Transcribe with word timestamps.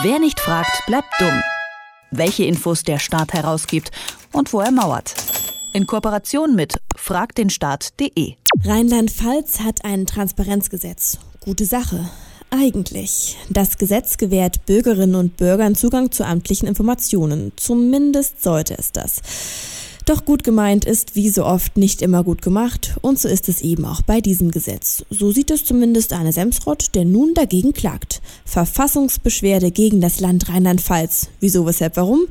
Wer 0.00 0.18
nicht 0.18 0.40
fragt, 0.40 0.86
bleibt 0.86 1.08
dumm. 1.18 1.42
Welche 2.10 2.44
Infos 2.44 2.82
der 2.82 2.98
Staat 2.98 3.34
herausgibt 3.34 3.90
und 4.32 4.50
wo 4.54 4.60
er 4.60 4.70
mauert. 4.70 5.14
In 5.74 5.86
Kooperation 5.86 6.54
mit 6.54 6.80
fragdenstaat.de. 6.96 8.34
Rheinland-Pfalz 8.64 9.60
hat 9.60 9.84
ein 9.84 10.06
Transparenzgesetz. 10.06 11.18
Gute 11.40 11.66
Sache. 11.66 12.08
Eigentlich. 12.48 13.36
Das 13.50 13.76
Gesetz 13.76 14.16
gewährt 14.16 14.64
Bürgerinnen 14.64 15.14
und 15.14 15.36
Bürgern 15.36 15.74
Zugang 15.74 16.10
zu 16.10 16.24
amtlichen 16.24 16.68
Informationen. 16.68 17.52
Zumindest 17.56 18.42
sollte 18.42 18.78
es 18.78 18.92
das. 18.92 19.20
Doch 20.04 20.24
gut 20.24 20.42
gemeint 20.42 20.84
ist 20.84 21.14
wie 21.14 21.28
so 21.28 21.44
oft 21.44 21.76
nicht 21.76 22.02
immer 22.02 22.24
gut 22.24 22.42
gemacht 22.42 22.96
und 23.02 23.20
so 23.20 23.28
ist 23.28 23.48
es 23.48 23.60
eben 23.60 23.84
auch 23.84 24.02
bei 24.02 24.20
diesem 24.20 24.50
Gesetz. 24.50 25.04
So 25.10 25.30
sieht 25.30 25.52
es 25.52 25.64
zumindest 25.64 26.12
Arne 26.12 26.32
Semsrott, 26.32 26.94
der 26.96 27.04
nun 27.04 27.34
dagegen 27.34 27.72
klagt. 27.72 28.20
Verfassungsbeschwerde 28.44 29.70
gegen 29.70 30.00
das 30.00 30.18
Land 30.18 30.48
Rheinland-Pfalz. 30.48 31.30
Wieso, 31.38 31.66
weshalb, 31.66 31.96
warum? 31.96 32.22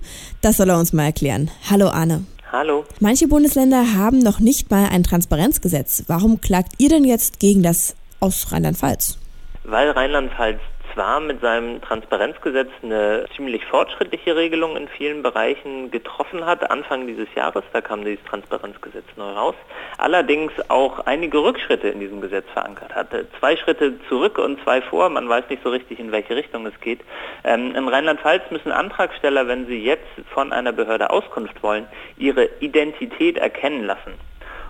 Das 0.41 0.57
soll 0.57 0.69
er 0.69 0.79
uns 0.79 0.91
mal 0.91 1.05
erklären. 1.05 1.49
Hallo 1.69 1.87
Arne. 1.87 2.25
Hallo. 2.51 2.83
Manche 2.99 3.29
Bundesländer 3.29 3.93
haben 3.93 4.19
noch 4.19 4.41
nicht 4.41 4.69
mal 4.69 4.89
ein 4.89 5.03
Transparenzgesetz. 5.03 6.03
Warum 6.07 6.41
klagt 6.41 6.73
ihr 6.77 6.89
denn 6.89 7.05
jetzt 7.05 7.39
gegen 7.39 7.63
das 7.63 7.95
aus 8.19 8.51
Rheinland-Pfalz? 8.51 9.17
Weil 9.63 9.91
Rheinland-Pfalz 9.91 10.59
zwar 10.93 11.19
mit 11.19 11.41
seinem 11.41 11.81
Transparenzgesetz 11.81 12.69
eine 12.83 13.25
ziemlich 13.35 13.65
fortschrittliche 13.65 14.35
Regelung 14.35 14.75
in 14.77 14.87
vielen 14.87 15.23
Bereichen 15.23 15.91
getroffen 15.91 16.45
hat, 16.45 16.69
Anfang 16.69 17.07
dieses 17.07 17.27
Jahres, 17.35 17.63
da 17.73 17.81
kam 17.81 18.03
dieses 18.03 18.23
Transparenzgesetz 18.25 19.05
neu 19.15 19.31
raus, 19.31 19.55
allerdings 19.97 20.51
auch 20.69 20.99
einige 21.05 21.43
Rückschritte 21.43 21.89
in 21.89 21.99
diesem 21.99 22.21
Gesetz 22.21 22.45
verankert 22.53 22.95
hatte. 22.95 23.27
Zwei 23.39 23.57
Schritte 23.57 23.93
zurück 24.09 24.37
und 24.37 24.61
zwei 24.63 24.81
vor, 24.81 25.09
man 25.09 25.27
weiß 25.27 25.45
nicht 25.49 25.63
so 25.63 25.69
richtig, 25.69 25.99
in 25.99 26.11
welche 26.11 26.35
Richtung 26.35 26.65
es 26.65 26.79
geht. 26.81 27.01
Ähm, 27.43 27.75
in 27.75 27.87
Rheinland-Pfalz 27.87 28.43
müssen 28.51 28.71
Antragsteller, 28.71 29.47
wenn 29.47 29.67
sie 29.67 29.83
jetzt 29.83 30.07
von 30.33 30.51
einer 30.51 30.71
Behörde 30.71 31.09
Auskunft 31.09 31.61
wollen, 31.63 31.87
ihre 32.17 32.49
Identität 32.59 33.37
erkennen 33.37 33.85
lassen. 33.85 34.13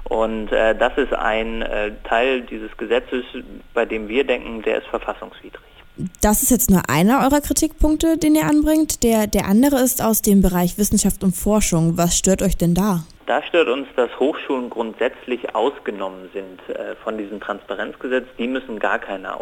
Und 0.04 0.52
äh, 0.52 0.76
das 0.76 0.98
ist 0.98 1.14
ein 1.14 1.62
äh, 1.62 1.92
Teil 2.04 2.42
dieses 2.42 2.76
Gesetzes, 2.76 3.24
bei 3.74 3.86
dem 3.86 4.10
wir 4.10 4.26
denken, 4.26 4.62
der 4.62 4.80
ist 4.80 4.88
verfassungswidrig. 4.88 5.71
Das 6.22 6.42
ist 6.42 6.52
jetzt 6.52 6.70
nur 6.70 6.90
einer 6.90 7.24
eurer 7.24 7.42
Kritikpunkte, 7.42 8.18
den 8.18 8.36
ihr 8.36 8.46
anbringt. 8.46 9.04
Der, 9.04 9.28
der 9.28 9.46
andere 9.46 9.80
ist 9.82 10.02
aus 10.02 10.22
dem 10.22 10.42
Bereich 10.42 10.78
Wissenschaft 10.78 11.24
und 11.24 11.36
Forschung. 11.36 11.98
Was 11.98 12.18
stört 12.18 12.42
euch 12.42 12.58
denn 12.58 12.74
da? 12.74 13.04
Da 13.26 13.44
stört 13.44 13.70
uns, 13.70 13.88
dass 13.96 14.10
Hochschulen 14.20 14.70
grundsätzlich 14.70 15.56
ausgenommen 15.56 16.30
sind 16.34 16.60
äh, 16.76 16.96
von 17.04 17.18
diesem 17.18 17.40
Transparenzgesetz. 17.40 18.26
Die 18.38 18.48
müssen 18.48 18.80
gar 18.80 19.00
keine 19.00 19.40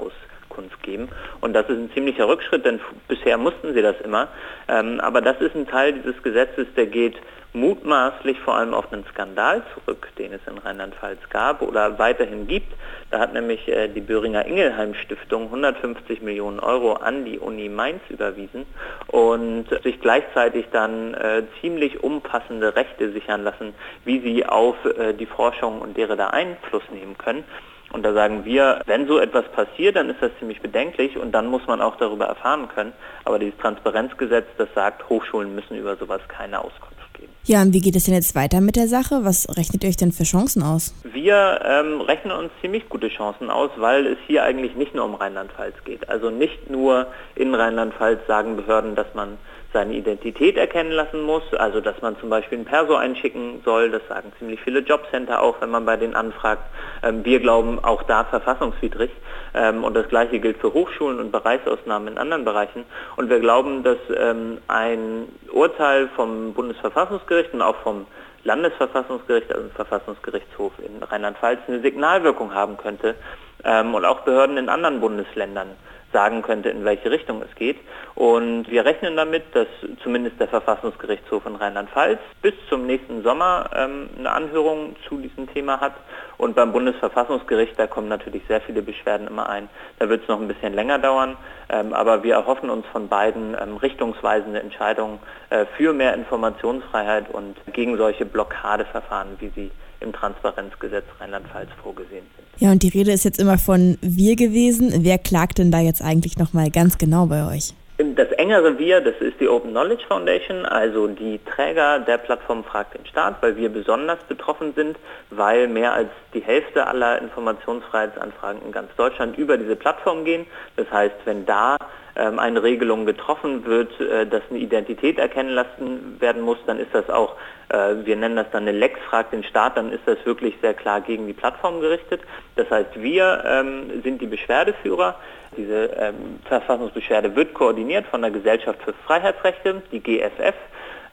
Auskunft 0.59 0.83
geben. 0.83 1.09
Und 1.41 1.53
das 1.53 1.67
ist 1.69 1.77
ein 1.77 1.91
ziemlicher 1.93 2.27
Rückschritt, 2.27 2.65
denn 2.65 2.79
bisher 3.07 3.37
mussten 3.37 3.73
sie 3.73 3.81
das 3.81 3.95
immer. 4.03 4.27
Ähm, 4.67 4.99
aber 4.99 5.21
das 5.21 5.39
ist 5.39 5.55
ein 5.55 5.67
Teil 5.67 5.93
dieses 5.93 6.21
Gesetzes, 6.21 6.67
der 6.75 6.87
geht 6.87 7.15
mutmaßlich 7.51 8.39
vor 8.41 8.55
allem 8.55 8.75
auf 8.75 8.93
einen 8.93 9.05
Skandal 9.05 9.63
zurück, 9.73 10.09
den 10.19 10.33
es 10.33 10.41
in 10.45 10.59
Rheinland-Pfalz 10.59 11.19
gab 11.31 11.63
oder 11.63 11.97
weiterhin 11.97 12.45
gibt. 12.45 12.71
Da 13.09 13.17
hat 13.17 13.33
nämlich 13.33 13.67
äh, 13.67 13.87
die 13.87 14.01
Böhringer 14.01 14.45
Ingelheim 14.45 14.93
Stiftung 14.93 15.45
150 15.45 16.21
Millionen 16.21 16.59
Euro 16.59 16.93
an 16.93 17.25
die 17.25 17.39
Uni 17.39 17.67
Mainz 17.67 18.01
überwiesen 18.09 18.67
und 19.07 19.65
sich 19.81 19.99
gleichzeitig 19.99 20.67
dann 20.71 21.15
äh, 21.15 21.41
ziemlich 21.59 22.03
umfassende 22.03 22.75
Rechte 22.75 23.11
sichern 23.11 23.43
lassen, 23.43 23.73
wie 24.05 24.19
sie 24.19 24.45
auf 24.45 24.75
äh, 24.85 25.13
die 25.13 25.25
Forschung 25.25 25.81
und 25.81 25.97
deren 25.97 26.19
da 26.19 26.27
Einfluss 26.27 26.83
nehmen 26.91 27.17
können. 27.17 27.43
Und 27.91 28.03
da 28.03 28.13
sagen 28.13 28.45
wir, 28.45 28.81
wenn 28.85 29.07
so 29.07 29.19
etwas 29.19 29.45
passiert, 29.51 29.95
dann 29.95 30.09
ist 30.09 30.21
das 30.21 30.31
ziemlich 30.39 30.61
bedenklich 30.61 31.17
und 31.17 31.31
dann 31.31 31.47
muss 31.47 31.65
man 31.67 31.81
auch 31.81 31.95
darüber 31.97 32.25
erfahren 32.25 32.67
können. 32.67 32.93
Aber 33.25 33.39
dieses 33.39 33.57
Transparenzgesetz, 33.57 34.45
das 34.57 34.69
sagt, 34.75 35.09
Hochschulen 35.09 35.55
müssen 35.55 35.75
über 35.75 35.95
sowas 35.95 36.21
keine 36.27 36.59
Auskunft 36.59 37.13
geben. 37.15 37.31
Ja, 37.45 37.61
und 37.61 37.73
wie 37.73 37.81
geht 37.81 37.95
es 37.95 38.05
denn 38.05 38.13
jetzt 38.13 38.35
weiter 38.35 38.61
mit 38.61 38.75
der 38.75 38.87
Sache? 38.87 39.23
Was 39.23 39.47
rechnet 39.57 39.83
ihr 39.83 39.89
euch 39.89 39.97
denn 39.97 40.11
für 40.11 40.23
Chancen 40.23 40.61
aus? 40.61 40.93
Wir 41.03 41.59
ähm, 41.65 42.01
rechnen 42.01 42.31
uns 42.31 42.51
ziemlich 42.61 42.87
gute 42.89 43.09
Chancen 43.09 43.49
aus, 43.49 43.71
weil 43.77 44.05
es 44.05 44.17
hier 44.27 44.43
eigentlich 44.43 44.75
nicht 44.75 44.93
nur 44.93 45.05
um 45.05 45.15
Rheinland-Pfalz 45.15 45.75
geht. 45.83 46.07
Also 46.09 46.29
nicht 46.29 46.69
nur 46.69 47.07
in 47.35 47.55
Rheinland-Pfalz 47.55 48.19
sagen 48.27 48.55
Behörden, 48.55 48.95
dass 48.95 49.07
man 49.15 49.37
seine 49.71 49.93
Identität 49.93 50.57
erkennen 50.57 50.91
lassen 50.91 51.21
muss, 51.21 51.43
also 51.53 51.79
dass 51.79 52.01
man 52.01 52.17
zum 52.19 52.29
Beispiel 52.29 52.57
ein 52.57 52.65
Perso 52.65 52.95
einschicken 52.95 53.61
soll, 53.63 53.91
das 53.91 54.01
sagen 54.07 54.31
ziemlich 54.39 54.59
viele 54.61 54.79
Jobcenter 54.79 55.41
auch, 55.41 55.61
wenn 55.61 55.69
man 55.69 55.85
bei 55.85 55.95
denen 55.95 56.15
anfragt. 56.15 56.63
Ähm, 57.03 57.23
wir 57.23 57.39
glauben 57.39 57.83
auch 57.83 58.03
da 58.03 58.23
verfassungswidrig 58.23 59.11
ähm, 59.53 59.83
und 59.83 59.93
das 59.93 60.07
gleiche 60.07 60.39
gilt 60.39 60.57
für 60.57 60.73
Hochschulen 60.73 61.19
und 61.19 61.31
Bereichsausnahmen 61.31 62.07
in 62.07 62.17
anderen 62.17 62.45
Bereichen. 62.45 62.85
Und 63.15 63.29
wir 63.29 63.39
glauben, 63.39 63.83
dass 63.83 63.97
ähm, 64.15 64.57
ein 64.67 65.27
Urteil 65.51 66.09
vom 66.15 66.53
Bundesverfassungsgericht 66.53 67.53
und 67.53 67.61
auch 67.61 67.77
vom 67.77 68.07
Landesverfassungsgericht, 68.43 69.51
also 69.51 69.67
dem 69.67 69.75
Verfassungsgerichtshof 69.75 70.71
in 70.79 71.03
Rheinland-Pfalz, 71.03 71.59
eine 71.67 71.81
Signalwirkung 71.81 72.53
haben 72.53 72.77
könnte 72.77 73.15
und 73.61 74.05
auch 74.05 74.21
Behörden 74.21 74.55
in 74.55 74.69
anderen 74.69 75.01
Bundesländern 75.01 75.71
sagen 76.11 76.41
könnte, 76.41 76.69
in 76.69 76.85
welche 76.85 77.11
Richtung 77.11 77.41
es 77.41 77.53
geht. 77.55 77.77
Und 78.15 78.69
wir 78.69 78.85
rechnen 78.85 79.15
damit, 79.15 79.43
dass 79.53 79.67
zumindest 80.03 80.39
der 80.39 80.47
Verfassungsgerichtshof 80.47 81.45
in 81.45 81.55
Rheinland-Pfalz 81.55 82.19
bis 82.41 82.53
zum 82.69 82.85
nächsten 82.85 83.23
Sommer 83.23 83.69
ähm, 83.75 84.09
eine 84.17 84.31
Anhörung 84.31 84.95
zu 85.07 85.17
diesem 85.17 85.51
Thema 85.53 85.79
hat. 85.79 85.93
Und 86.37 86.55
beim 86.55 86.71
Bundesverfassungsgericht, 86.71 87.77
da 87.77 87.87
kommen 87.87 88.07
natürlich 88.07 88.43
sehr 88.47 88.61
viele 88.61 88.81
Beschwerden 88.81 89.27
immer 89.27 89.49
ein. 89.49 89.69
Da 89.99 90.09
wird 90.09 90.23
es 90.23 90.27
noch 90.27 90.39
ein 90.39 90.47
bisschen 90.47 90.73
länger 90.73 90.99
dauern. 90.99 91.37
Ähm, 91.69 91.93
aber 91.93 92.23
wir 92.23 92.33
erhoffen 92.33 92.69
uns 92.69 92.85
von 92.87 93.07
beiden 93.07 93.55
ähm, 93.59 93.77
richtungsweisende 93.77 94.59
Entscheidungen 94.59 95.19
äh, 95.49 95.65
für 95.77 95.93
mehr 95.93 96.13
Informationsfreiheit 96.13 97.29
und 97.31 97.57
gegen 97.73 97.97
solche 97.97 98.25
Blockadeverfahren, 98.25 99.37
wie 99.39 99.49
sie 99.49 99.71
im 100.01 100.13
Transparenzgesetz 100.13 101.05
Rheinland-Pfalz 101.19 101.69
vorgesehen 101.81 102.25
sind. 102.35 102.47
Ja, 102.61 102.71
und 102.71 102.83
die 102.83 102.89
Rede 102.89 103.11
ist 103.11 103.23
jetzt 103.23 103.39
immer 103.39 103.57
von 103.57 103.97
wir 104.01 104.35
gewesen. 104.35 105.03
Wer 105.03 105.17
klagt 105.17 105.57
denn 105.57 105.71
da 105.71 105.79
jetzt 105.79 106.01
eigentlich 106.01 106.37
nochmal 106.37 106.69
ganz 106.69 106.97
genau 106.97 107.25
bei 107.25 107.47
euch? 107.47 107.73
Das 108.01 108.31
engere 108.31 108.79
Wir, 108.79 109.01
das 109.01 109.15
ist 109.19 109.41
die 109.41 109.49
Open 109.49 109.71
Knowledge 109.71 110.05
Foundation, 110.07 110.65
also 110.65 111.07
die 111.07 111.37
Träger 111.43 111.99
der 111.99 112.17
Plattform 112.17 112.63
Fragt 112.63 112.97
den 112.97 113.05
Staat, 113.05 113.41
weil 113.41 113.57
wir 113.57 113.67
besonders 113.67 114.19
betroffen 114.29 114.73
sind, 114.73 114.97
weil 115.31 115.67
mehr 115.67 115.91
als 115.91 116.07
die 116.33 116.39
Hälfte 116.39 116.87
aller 116.87 117.21
Informationsfreiheitsanfragen 117.21 118.61
in 118.61 118.71
ganz 118.71 118.95
Deutschland 118.95 119.37
über 119.37 119.57
diese 119.57 119.75
Plattform 119.75 120.23
gehen. 120.23 120.47
Das 120.77 120.89
heißt, 120.89 121.15
wenn 121.25 121.45
da 121.45 121.75
ähm, 122.15 122.39
eine 122.39 122.63
Regelung 122.63 123.05
getroffen 123.05 123.65
wird, 123.65 123.99
äh, 123.99 124.25
dass 124.25 124.43
eine 124.49 124.59
Identität 124.59 125.19
erkennen 125.19 125.49
lassen 125.49 126.21
werden 126.21 126.41
muss, 126.41 126.57
dann 126.67 126.79
ist 126.79 126.93
das 126.93 127.09
auch, 127.09 127.35
äh, 127.67 127.95
wir 128.05 128.15
nennen 128.15 128.37
das 128.37 128.49
dann 128.51 128.61
eine 128.61 128.71
Lex 128.71 128.97
Fragt 129.09 129.33
den 129.33 129.43
Staat, 129.43 129.75
dann 129.75 129.91
ist 129.91 130.03
das 130.05 130.25
wirklich 130.25 130.55
sehr 130.61 130.73
klar 130.73 131.01
gegen 131.01 131.27
die 131.27 131.33
Plattform 131.33 131.81
gerichtet. 131.81 132.21
Das 132.55 132.69
heißt, 132.69 133.01
wir 133.01 133.43
ähm, 133.45 134.01
sind 134.03 134.21
die 134.21 134.27
Beschwerdeführer. 134.27 135.15
Diese 135.59 135.89
ähm, 135.97 136.39
Verfassungsbeschwerde 136.45 137.35
wird 137.35 137.53
koordiniert 137.53 138.05
von 138.07 138.21
der 138.21 138.31
Gesellschaft 138.31 138.81
für 138.81 138.93
Freiheitsrechte, 139.05 139.81
die 139.91 139.99
GFF. 139.99 140.55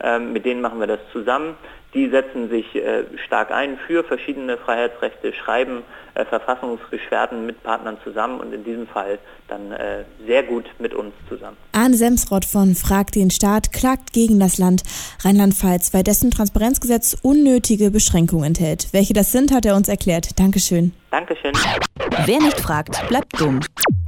Ähm, 0.01 0.33
mit 0.33 0.45
denen 0.45 0.61
machen 0.61 0.79
wir 0.79 0.87
das 0.87 1.01
zusammen. 1.13 1.57
Die 1.95 2.09
setzen 2.11 2.49
sich 2.49 2.77
äh, 2.77 3.05
stark 3.25 3.51
ein 3.51 3.79
für 3.87 4.05
verschiedene 4.05 4.57
Freiheitsrechte, 4.57 5.33
schreiben 5.33 5.83
äh, 6.15 6.25
Verfassungsbeschwerden 6.27 7.47
mit 7.47 7.63
Partnern 7.63 7.97
zusammen 8.05 8.39
und 8.39 8.53
in 8.53 8.63
diesem 8.63 8.87
Fall 8.87 9.19
dann 9.49 9.73
äh, 9.73 10.05
sehr 10.27 10.43
gut 10.43 10.67
mit 10.79 10.95
uns 10.95 11.15
zusammen. 11.29 11.57
Arne 11.73 11.95
Semsrott 11.95 12.45
von 12.45 12.75
Frag 12.75 13.13
den 13.13 13.31
Staat 13.31 13.73
klagt 13.73 14.13
gegen 14.13 14.39
das 14.39 14.59
Land 14.59 14.83
Rheinland-Pfalz, 15.25 15.93
weil 15.95 16.05
dessen 16.05 16.31
Transparenzgesetz 16.31 17.17
unnötige 17.23 17.91
Beschränkungen 17.91 18.45
enthält. 18.45 18.93
Welche 18.93 19.15
das 19.15 19.33
sind, 19.33 19.53
hat 19.53 19.65
er 19.65 19.75
uns 19.75 19.89
erklärt. 19.89 20.39
Dankeschön. 20.39 20.93
Dankeschön. 21.11 21.53
Wer 22.27 22.39
nicht 22.39 22.61
fragt, 22.61 23.09
bleibt 23.09 23.41
dumm. 23.41 23.61